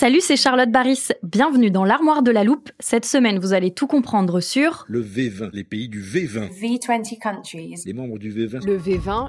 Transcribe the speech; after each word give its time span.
Salut, 0.00 0.22
c'est 0.22 0.36
Charlotte 0.36 0.70
Baris. 0.70 1.08
Bienvenue 1.22 1.70
dans 1.70 1.84
l'armoire 1.84 2.22
de 2.22 2.30
la 2.30 2.42
loupe. 2.42 2.70
Cette 2.78 3.04
semaine, 3.04 3.38
vous 3.38 3.52
allez 3.52 3.70
tout 3.70 3.86
comprendre 3.86 4.40
sur 4.40 4.86
le 4.88 5.02
V20, 5.02 5.50
les 5.52 5.62
pays 5.62 5.90
du 5.90 6.00
V20. 6.00 6.48
V20 6.58 7.18
countries. 7.18 7.74
Les 7.84 7.92
membres 7.92 8.18
du 8.18 8.32
V20. 8.32 8.64
Le 8.64 8.78
V20. 8.78 9.28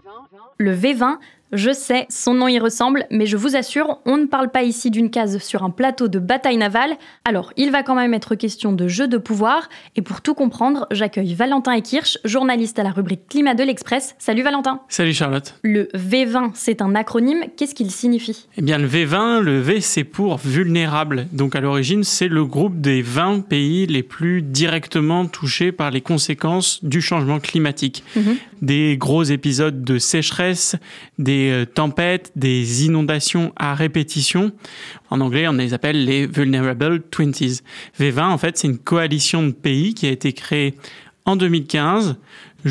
le 0.58 0.74
V20. 0.74 1.18
Je 1.54 1.74
sais, 1.74 2.06
son 2.10 2.34
nom 2.34 2.48
y 2.48 2.60
ressemble, 2.60 3.06
mais 3.12 3.26
je 3.26 3.36
vous 3.36 3.58
assure, 3.58 4.00
on 4.06 4.16
ne 4.16 4.26
parle 4.26 4.52
pas 4.52 4.64
ici 4.64 4.90
d'une 4.90 5.10
case 5.10 5.38
sur 5.40 5.64
un 5.64 5.70
plateau 5.70 6.08
de 6.08 6.18
bataille 6.18 6.56
navale. 6.56 6.96
Alors, 7.26 7.52
il 7.58 7.72
va 7.72 7.84
quand 7.84 7.96
même 7.96 8.14
être 8.14 8.36
question 8.36 8.72
de 8.72 8.88
jeu 8.88 9.10
de 9.10 9.18
pouvoir. 9.18 9.68
Et 9.98 10.02
pour 10.02 10.22
tout 10.22 10.34
comprendre, 10.34 10.88
j'accueille 10.92 11.34
Valentin 11.34 11.74
Ekirch, 11.74 12.18
journaliste 12.24 12.80
à 12.80 12.84
la 12.84 12.92
rubrique 12.92 13.28
Climat 13.28 13.54
de 13.54 13.64
l'Express. 13.64 14.16
Salut 14.18 14.44
Valentin. 14.44 14.80
Salut 14.88 15.14
Charlotte. 15.14 15.56
Le 15.64 15.90
V20, 15.94 16.52
c'est 16.54 16.82
un 16.82 16.96
acronyme. 16.96 17.44
Qu'est-ce 17.58 17.76
qu'il 17.76 17.92
signifie? 17.92 18.48
Eh 18.58 18.62
bien, 18.62 18.78
le 18.78 18.88
V20, 18.88 19.42
le 19.42 19.60
V, 19.60 19.82
c'est 19.82 20.06
pour 20.06 20.38
vulnérable. 20.38 21.28
Donc, 21.34 21.58
à 21.58 21.60
l'origine, 21.60 22.06
c'est 22.06 22.30
le 22.30 22.46
groupe 22.46 22.80
des 22.80 23.02
20 23.02 23.42
pays 23.42 23.88
les 23.88 24.04
plus 24.04 24.42
directement 24.42 25.26
touchés 25.26 25.74
par 25.74 25.92
les 25.92 26.02
conséquences 26.02 26.84
du 26.86 27.02
changement 27.02 27.40
climatique. 27.42 28.06
Mhm. 28.16 28.38
Des 28.62 28.98
gros 28.98 29.24
épisodes 29.24 29.84
de 29.84 29.98
sécheresse, 29.98 30.76
des 31.18 31.50
euh, 31.52 31.66
tempêtes, 31.66 32.32
des 32.36 32.86
inondations 32.86 33.54
à 33.56 33.74
répétition. 33.74 34.52
En 35.10 35.22
anglais, 35.22 35.48
on 35.48 35.54
les 35.54 35.74
appelle 35.74 36.06
les 36.06 36.28
Vulnerable 36.28 37.02
Twenties. 37.02 37.62
V20, 38.00 38.24
en 38.24 38.38
fait, 38.38 38.58
c'est 38.58 38.68
une 38.68 38.78
coalition 38.78 39.44
de 39.44 39.52
pays 39.52 39.94
qui 39.94 40.06
a 40.08 40.12
été 40.12 40.34
créée 40.34 40.76
en 41.26 41.36
2015 41.36 42.18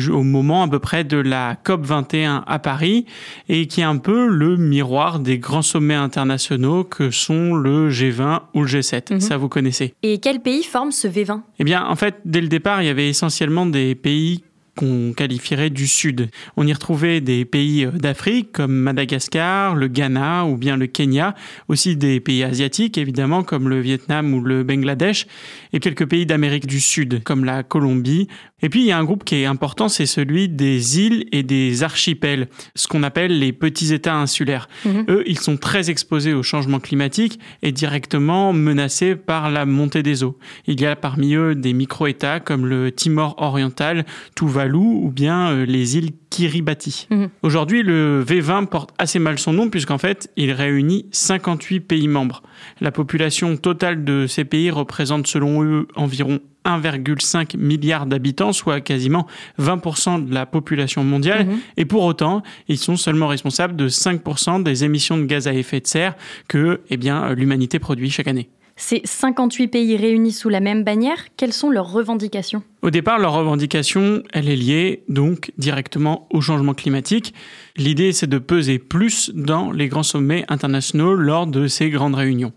au 0.09 0.23
moment 0.23 0.63
à 0.63 0.67
peu 0.67 0.79
près 0.79 1.03
de 1.03 1.17
la 1.17 1.57
COP 1.63 1.85
21 1.85 2.43
à 2.47 2.59
Paris 2.59 3.05
et 3.49 3.67
qui 3.67 3.81
est 3.81 3.85
un 3.85 3.97
peu 3.97 4.27
le 4.27 4.57
miroir 4.57 5.19
des 5.19 5.37
grands 5.37 5.61
sommets 5.61 5.95
internationaux 5.95 6.83
que 6.83 7.11
sont 7.11 7.53
le 7.55 7.89
G20 7.89 8.41
ou 8.53 8.61
le 8.61 8.67
G7. 8.67 9.13
Mhm. 9.13 9.19
Ça 9.19 9.37
vous 9.37 9.49
connaissez. 9.49 9.93
Et 10.03 10.19
quel 10.19 10.39
pays 10.39 10.63
forme 10.63 10.91
ce 10.91 11.07
V20 11.07 11.41
Eh 11.59 11.63
bien, 11.63 11.85
en 11.85 11.95
fait, 11.95 12.15
dès 12.25 12.41
le 12.41 12.47
départ, 12.47 12.81
il 12.81 12.85
y 12.85 12.89
avait 12.89 13.09
essentiellement 13.09 13.65
des 13.65 13.95
pays 13.95 14.43
qu'on 14.81 15.13
qualifierait 15.13 15.69
du 15.69 15.85
Sud. 15.85 16.29
On 16.57 16.65
y 16.65 16.73
retrouvait 16.73 17.21
des 17.21 17.45
pays 17.45 17.85
euh, 17.85 17.91
d'Afrique 17.91 18.51
comme 18.51 18.73
Madagascar, 18.73 19.75
le 19.75 19.87
Ghana 19.87 20.45
ou 20.45 20.57
bien 20.57 20.75
le 20.75 20.87
Kenya, 20.87 21.35
aussi 21.67 21.95
des 21.95 22.19
pays 22.19 22.43
asiatiques 22.43 22.97
évidemment 22.97 23.43
comme 23.43 23.69
le 23.69 23.79
Vietnam 23.79 24.33
ou 24.33 24.41
le 24.41 24.63
Bangladesh, 24.63 25.27
et 25.71 25.79
quelques 25.79 26.07
pays 26.07 26.25
d'Amérique 26.25 26.65
du 26.65 26.79
Sud 26.79 27.21
comme 27.23 27.45
la 27.45 27.61
Colombie. 27.61 28.27
Et 28.63 28.69
puis 28.69 28.81
il 28.81 28.85
y 28.87 28.91
a 28.91 28.97
un 28.97 29.03
groupe 29.03 29.23
qui 29.23 29.35
est 29.35 29.45
important, 29.45 29.87
c'est 29.87 30.07
celui 30.07 30.49
des 30.49 30.99
îles 30.99 31.25
et 31.31 31.43
des 31.43 31.83
archipels, 31.83 32.47
ce 32.75 32.87
qu'on 32.87 33.03
appelle 33.03 33.37
les 33.37 33.53
petits 33.53 33.93
États 33.93 34.15
insulaires. 34.15 34.67
Mhm. 34.85 35.05
Eux, 35.09 35.23
ils 35.27 35.39
sont 35.39 35.57
très 35.57 35.89
exposés 35.89 36.33
au 36.33 36.43
changement 36.43 36.79
climatique 36.79 37.39
et 37.61 37.71
directement 37.71 38.51
menacés 38.51 39.15
par 39.15 39.51
la 39.51 39.65
montée 39.65 40.03
des 40.03 40.23
eaux. 40.23 40.37
Il 40.65 40.81
y 40.81 40.85
a 40.85 40.95
parmi 40.95 41.35
eux 41.35 41.53
des 41.53 41.73
micro-États 41.73 42.39
comme 42.39 42.65
le 42.65 42.91
Timor 42.91 43.35
oriental, 43.37 44.05
Tuvalu 44.35 44.70
ou 44.79 45.11
bien 45.11 45.51
euh, 45.51 45.65
les 45.65 45.97
îles 45.97 46.11
Kiribati. 46.29 47.07
Mhm. 47.09 47.29
Aujourd'hui, 47.43 47.83
le 47.83 48.23
V20 48.23 48.67
porte 48.67 48.91
assez 48.97 49.19
mal 49.19 49.39
son 49.39 49.53
nom 49.53 49.69
puisqu'en 49.69 49.97
fait, 49.97 50.31
il 50.37 50.51
réunit 50.51 51.05
58 51.11 51.79
pays 51.81 52.07
membres. 52.07 52.41
La 52.79 52.91
population 52.91 53.57
totale 53.57 54.03
de 54.03 54.27
ces 54.27 54.45
pays 54.45 54.71
représente 54.71 55.27
selon 55.27 55.63
eux 55.63 55.87
environ 55.95 56.39
1,5 56.65 57.57
milliard 57.57 58.05
d'habitants, 58.05 58.53
soit 58.53 58.81
quasiment 58.81 59.27
20% 59.59 60.25
de 60.25 60.33
la 60.33 60.45
population 60.45 61.03
mondiale. 61.03 61.45
Mhm. 61.45 61.59
Et 61.77 61.85
pour 61.85 62.03
autant, 62.03 62.43
ils 62.67 62.77
sont 62.77 62.95
seulement 62.95 63.27
responsables 63.27 63.75
de 63.75 63.87
5% 63.89 64.63
des 64.63 64.83
émissions 64.83 65.17
de 65.17 65.25
gaz 65.25 65.47
à 65.47 65.53
effet 65.53 65.79
de 65.79 65.87
serre 65.87 66.15
que 66.47 66.81
eh 66.89 66.97
bien, 66.97 67.33
l'humanité 67.33 67.79
produit 67.79 68.09
chaque 68.09 68.27
année. 68.27 68.49
Ces 68.75 69.01
58 69.03 69.67
pays 69.67 69.95
réunis 69.97 70.31
sous 70.31 70.49
la 70.49 70.59
même 70.59 70.83
bannière, 70.83 71.27
quelles 71.37 71.53
sont 71.53 71.69
leurs 71.69 71.91
revendications? 71.91 72.63
Au 72.81 72.89
départ, 72.89 73.19
leur 73.19 73.33
revendication, 73.33 74.23
elle 74.33 74.49
est 74.49 74.55
liée 74.55 75.03
donc 75.07 75.51
directement 75.57 76.27
au 76.31 76.41
changement 76.41 76.73
climatique. 76.73 77.33
L'idée, 77.77 78.11
c'est 78.11 78.27
de 78.27 78.39
peser 78.39 78.79
plus 78.79 79.31
dans 79.35 79.71
les 79.71 79.87
grands 79.87 80.03
sommets 80.03 80.45
internationaux 80.47 81.13
lors 81.13 81.47
de 81.47 81.67
ces 81.67 81.89
grandes 81.89 82.15
réunions, 82.15 82.53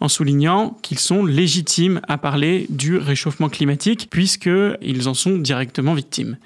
en 0.00 0.08
soulignant 0.08 0.76
qu'ils 0.82 1.00
sont 1.00 1.24
légitimes 1.24 2.00
à 2.06 2.18
parler 2.18 2.66
du 2.68 2.96
réchauffement 2.96 3.48
climatique 3.48 4.08
puisqu'ils 4.10 5.08
en 5.08 5.14
sont 5.14 5.38
directement 5.38 5.94
victimes. 5.94 6.36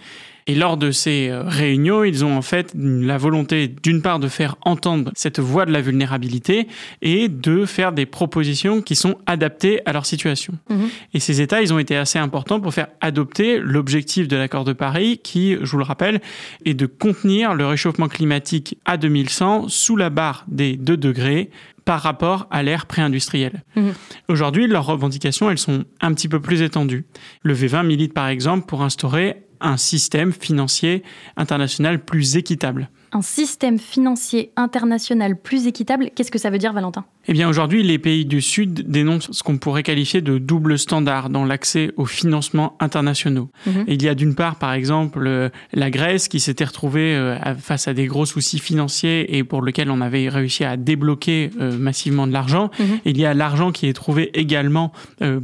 Et 0.48 0.54
lors 0.54 0.78
de 0.78 0.90
ces 0.90 1.28
euh, 1.28 1.42
réunions, 1.42 2.04
ils 2.04 2.24
ont 2.24 2.36
en 2.36 2.42
fait 2.42 2.72
la 2.74 3.18
volonté 3.18 3.68
d'une 3.68 4.00
part 4.00 4.18
de 4.18 4.28
faire 4.28 4.56
entendre 4.62 5.12
cette 5.14 5.38
voix 5.38 5.66
de 5.66 5.70
la 5.70 5.82
vulnérabilité 5.82 6.66
et 7.02 7.28
de 7.28 7.66
faire 7.66 7.92
des 7.92 8.06
propositions 8.06 8.80
qui 8.80 8.96
sont 8.96 9.18
adaptées 9.26 9.82
à 9.84 9.92
leur 9.92 10.06
situation. 10.06 10.54
Mhm. 10.70 10.88
Et 11.12 11.20
ces 11.20 11.42
États, 11.42 11.60
ils 11.60 11.74
ont 11.74 11.78
été 11.78 11.96
assez 11.96 12.18
importants 12.18 12.60
pour 12.60 12.72
faire 12.72 12.88
adopter 13.02 13.58
l'objectif 13.58 14.26
de 14.26 14.36
l'accord 14.36 14.64
de 14.64 14.72
Paris 14.72 15.20
qui, 15.22 15.56
je 15.60 15.70
vous 15.70 15.78
le 15.78 15.84
rappelle, 15.84 16.22
est 16.64 16.74
de 16.74 16.86
contenir 16.86 17.54
le 17.54 17.66
réchauffement 17.66 18.08
climatique 18.08 18.78
à 18.86 18.96
2100 18.96 19.68
sous 19.68 19.96
la 19.96 20.08
barre 20.08 20.46
des 20.48 20.78
2 20.78 20.96
degrés 20.96 21.50
par 21.84 22.00
rapport 22.00 22.46
à 22.50 22.62
l'ère 22.62 22.86
pré-industrielle. 22.86 23.64
Mhm. 23.76 23.92
Aujourd'hui, 24.28 24.66
leurs 24.66 24.86
revendications, 24.86 25.50
elles 25.50 25.58
sont 25.58 25.84
un 26.00 26.14
petit 26.14 26.28
peu 26.28 26.40
plus 26.40 26.62
étendues. 26.62 27.04
Le 27.42 27.54
V20 27.54 27.86
milite 27.86 28.14
par 28.14 28.28
exemple 28.28 28.66
pour 28.66 28.82
instaurer 28.82 29.47
un 29.60 29.76
système 29.76 30.32
financier 30.32 31.02
international 31.36 32.04
plus 32.04 32.36
équitable. 32.36 32.88
Un 33.12 33.22
système 33.22 33.78
financier 33.78 34.52
international 34.56 35.40
plus 35.40 35.66
équitable, 35.66 36.10
qu'est-ce 36.14 36.30
que 36.30 36.38
ça 36.38 36.50
veut 36.50 36.58
dire 36.58 36.74
Valentin? 36.74 37.06
Eh 37.26 37.32
bien 37.34 37.48
aujourd'hui, 37.48 37.82
les 37.82 37.98
pays 37.98 38.24
du 38.24 38.40
Sud 38.40 38.90
dénoncent 38.90 39.30
ce 39.32 39.42
qu'on 39.42 39.58
pourrait 39.58 39.82
qualifier 39.82 40.22
de 40.22 40.38
double 40.38 40.78
standard 40.78 41.28
dans 41.28 41.44
l'accès 41.44 41.90
aux 41.96 42.06
financements 42.06 42.76
internationaux. 42.80 43.50
Mhm. 43.66 43.84
Il 43.86 44.02
y 44.02 44.08
a 44.08 44.14
d'une 44.14 44.34
part, 44.34 44.56
par 44.56 44.72
exemple, 44.72 45.26
euh, 45.26 45.50
la 45.74 45.90
Grèce 45.90 46.28
qui 46.28 46.40
s'était 46.40 46.64
retrouvée 46.64 47.14
euh, 47.14 47.36
face 47.56 47.86
à 47.86 47.94
des 47.94 48.06
gros 48.06 48.24
soucis 48.24 48.58
financiers 48.58 49.36
et 49.36 49.44
pour 49.44 49.60
lequel 49.60 49.90
on 49.90 50.00
avait 50.00 50.28
réussi 50.30 50.64
à 50.64 50.78
débloquer 50.78 51.50
euh, 51.60 51.76
massivement 51.78 52.26
de 52.26 52.32
l'argent. 52.32 52.70
Mhm. 52.78 52.86
Il 53.04 53.18
y 53.18 53.26
a 53.26 53.34
l'argent 53.34 53.72
qui 53.72 53.88
est 53.88 53.94
trouvé 53.94 54.30
également 54.38 54.92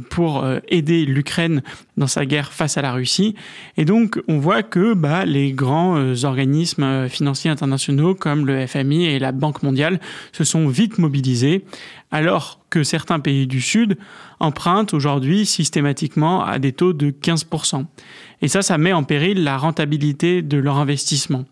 pour 0.09 0.45
aider 0.67 1.05
l'Ukraine 1.05 1.61
dans 1.97 2.07
sa 2.07 2.25
guerre 2.25 2.51
face 2.51 2.77
à 2.77 2.81
la 2.81 2.91
Russie. 2.91 3.35
Et 3.77 3.85
donc, 3.85 4.21
on 4.27 4.39
voit 4.39 4.63
que 4.63 4.93
bah, 4.93 5.25
les 5.25 5.53
grands 5.53 5.97
euh, 5.97 6.25
organismes 6.25 6.83
euh, 6.83 7.09
financiers 7.09 7.49
internationaux 7.49 8.15
comme 8.15 8.45
le 8.45 8.65
FMI 8.67 9.05
et 9.05 9.19
la 9.19 9.31
Banque 9.31 9.63
mondiale 9.63 9.99
se 10.31 10.43
sont 10.43 10.67
vite 10.67 10.97
mobilisés, 10.97 11.65
alors 12.11 12.59
que 12.69 12.83
certains 12.83 13.19
pays 13.19 13.47
du 13.47 13.61
Sud 13.61 13.97
empruntent 14.39 14.93
aujourd'hui 14.93 15.45
systématiquement 15.45 16.43
à 16.43 16.59
des 16.59 16.73
taux 16.73 16.93
de 16.93 17.11
15%. 17.11 17.85
Et 18.41 18.47
ça, 18.47 18.61
ça 18.61 18.77
met 18.77 18.93
en 18.93 19.03
péril 19.03 19.43
la 19.43 19.57
rentabilité 19.57 20.41
de 20.41 20.57
leur 20.57 20.77
investissement. 20.77 21.45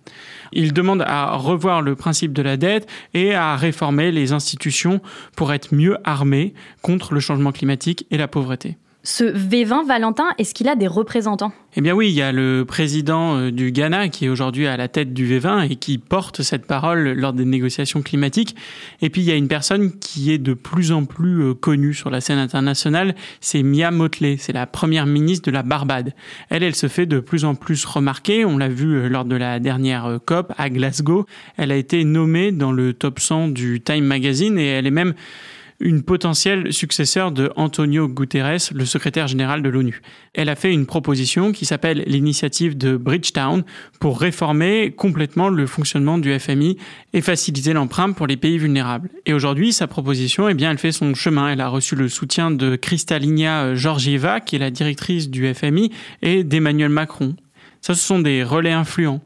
Ils 0.51 0.73
demandent 0.73 1.05
à 1.07 1.35
revoir 1.35 1.81
le 1.81 1.95
principe 1.95 2.33
de 2.33 2.41
la 2.41 2.57
dette 2.57 2.87
et 3.13 3.33
à 3.33 3.55
réformer 3.55 4.11
les 4.11 4.33
institutions 4.33 5.01
pour 5.35 5.53
être 5.53 5.73
mieux 5.73 5.97
armés 6.03 6.53
contre 6.81 7.13
le 7.13 7.19
changement 7.19 7.51
climatique 7.51 8.05
et 8.11 8.17
la 8.17 8.27
pauvreté. 8.27 8.77
Ce 9.05 9.25
V20, 9.25 9.85
Valentin, 9.85 10.29
est-ce 10.37 10.53
qu'il 10.53 10.69
a 10.69 10.77
des 10.77 10.87
représentants? 10.87 11.51
Eh 11.75 11.81
bien 11.81 11.93
oui, 11.93 12.07
il 12.07 12.13
y 12.13 12.21
a 12.21 12.31
le 12.31 12.63
président 12.65 13.35
euh, 13.35 13.51
du 13.51 13.73
Ghana 13.73 14.07
qui 14.07 14.23
est 14.23 14.29
aujourd'hui 14.29 14.65
à 14.65 14.77
la 14.77 14.87
tête 14.87 15.13
du 15.13 15.27
V20 15.27 15.69
et 15.69 15.75
qui 15.75 15.97
porte 15.97 16.41
cette 16.41 16.65
parole 16.65 17.11
lors 17.11 17.33
des 17.33 17.43
négociations 17.43 18.01
climatiques. 18.01 18.55
Et 19.01 19.09
puis 19.09 19.19
il 19.21 19.25
y 19.25 19.31
a 19.31 19.35
une 19.35 19.49
personne 19.49 19.91
qui 19.99 20.31
est 20.31 20.37
de 20.37 20.53
plus 20.53 20.93
en 20.93 21.03
plus 21.03 21.43
euh, 21.43 21.53
connue 21.53 21.93
sur 21.93 22.09
la 22.11 22.21
scène 22.21 22.37
internationale, 22.37 23.13
c'est 23.41 23.61
Mia 23.61 23.91
Motley, 23.91 24.37
c'est 24.39 24.53
la 24.53 24.67
première 24.67 25.05
ministre 25.05 25.49
de 25.49 25.53
la 25.53 25.63
Barbade. 25.63 26.13
Elle, 26.49 26.63
elle 26.63 26.75
se 26.75 26.87
fait 26.87 27.05
de 27.05 27.19
plus 27.19 27.43
en 27.43 27.55
plus 27.55 27.83
remarquer, 27.83 28.45
on 28.45 28.57
l'a 28.57 28.69
vu 28.69 28.95
euh, 28.95 29.09
lors 29.09 29.25
de 29.25 29.35
la 29.35 29.59
dernière 29.59 30.19
COP 30.25 30.53
à 30.57 30.69
Glasgow. 30.69 31.25
Elle 31.57 31.73
a 31.73 31.75
été 31.75 32.05
nommée 32.05 32.53
dans 32.53 32.71
le 32.71 32.93
top 32.93 33.19
100 33.19 33.49
du 33.49 33.81
Time 33.81 34.05
Magazine 34.05 34.57
et 34.57 34.67
elle 34.67 34.87
est 34.87 34.91
même 34.91 35.13
une 35.79 36.03
potentielle 36.03 36.71
successeur 36.71 37.31
de 37.31 37.51
Antonio 37.55 38.07
Guterres, 38.07 38.71
le 38.73 38.85
secrétaire 38.85 39.27
général 39.27 39.61
de 39.61 39.69
l'ONU. 39.69 40.01
Elle 40.33 40.49
a 40.49 40.55
fait 40.55 40.71
une 40.71 40.85
proposition 40.85 41.51
qui 41.51 41.65
s'appelle 41.65 42.03
l'initiative 42.07 42.77
de 42.77 42.97
Bridgetown 42.97 43.63
pour 43.99 44.19
réformer 44.19 44.91
complètement 44.91 45.49
le 45.49 45.67
fonctionnement 45.67 46.17
du 46.17 46.37
FMI 46.37 46.77
et 47.13 47.21
faciliter 47.21 47.73
l'emprunt 47.73 48.11
pour 48.11 48.27
les 48.27 48.37
pays 48.37 48.57
vulnérables. 48.57 49.09
Et 49.25 49.33
aujourd'hui, 49.33 49.73
sa 49.73 49.87
proposition, 49.87 50.49
eh 50.49 50.53
bien, 50.53 50.71
elle 50.71 50.77
fait 50.77 50.91
son 50.91 51.13
chemin. 51.13 51.49
Elle 51.49 51.61
a 51.61 51.67
reçu 51.67 51.95
le 51.95 52.09
soutien 52.09 52.51
de 52.51 52.75
Kristalina 52.75 53.75
Georgieva, 53.75 54.39
qui 54.39 54.55
est 54.55 54.59
la 54.59 54.71
directrice 54.71 55.29
du 55.29 55.53
FMI, 55.53 55.91
et 56.21 56.43
d'Emmanuel 56.43 56.89
Macron. 56.89 57.35
Ça, 57.83 57.93
ce 57.95 58.01
sont 58.01 58.19
des 58.19 58.45
relais 58.45 58.71
influents. 58.71 59.19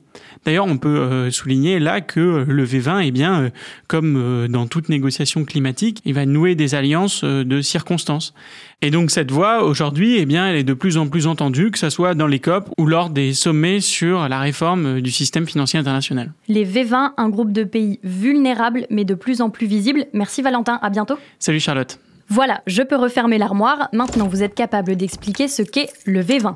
D'ailleurs, 0.43 0.65
on 0.65 0.79
peut 0.79 0.97
euh, 0.97 1.29
souligner 1.29 1.77
là 1.77 2.01
que 2.01 2.43
le 2.47 2.65
V20, 2.65 3.03
eh 3.05 3.11
bien, 3.11 3.41
euh, 3.41 3.49
comme 3.87 4.15
euh, 4.17 4.47
dans 4.47 4.65
toute 4.65 4.89
négociation 4.89 5.45
climatique, 5.45 6.01
il 6.05 6.15
va 6.15 6.25
nouer 6.25 6.55
des 6.55 6.73
alliances 6.73 7.23
de 7.23 7.61
circonstances. 7.61 8.33
Et 8.81 8.89
donc 8.89 9.11
cette 9.11 9.29
voix, 9.29 9.63
aujourd'hui, 9.63 10.17
eh 10.17 10.25
bien, 10.25 10.47
elle 10.47 10.55
est 10.55 10.63
de 10.63 10.73
plus 10.73 10.97
en 10.97 11.07
plus 11.07 11.27
entendue, 11.27 11.69
que 11.69 11.77
ce 11.77 11.91
soit 11.91 12.15
dans 12.15 12.25
les 12.25 12.39
COP 12.39 12.67
ou 12.79 12.87
lors 12.87 13.11
des 13.11 13.35
sommets 13.35 13.79
sur 13.79 14.27
la 14.27 14.39
réforme 14.39 15.01
du 15.01 15.11
système 15.11 15.45
financier 15.45 15.77
international. 15.77 16.31
Les 16.47 16.65
V20, 16.65 17.11
un 17.15 17.29
groupe 17.29 17.51
de 17.51 17.63
pays 17.63 17.99
vulnérables, 18.03 18.87
mais 18.89 19.05
de 19.05 19.13
plus 19.13 19.41
en 19.41 19.51
plus 19.51 19.67
visibles. 19.67 20.05
Merci 20.13 20.41
Valentin, 20.41 20.79
à 20.81 20.89
bientôt. 20.89 21.19
Salut 21.37 21.59
Charlotte. 21.59 21.99
Voilà, 22.29 22.61
je 22.65 22.81
peux 22.81 22.97
refermer 22.97 23.37
l'armoire. 23.37 23.87
Maintenant, 23.93 24.27
vous 24.27 24.41
êtes 24.41 24.55
capable 24.55 24.95
d'expliquer 24.95 25.47
ce 25.47 25.61
qu'est 25.61 25.89
le 26.05 26.23
V20. 26.23 26.55